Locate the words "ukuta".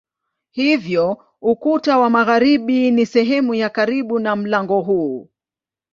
1.41-1.97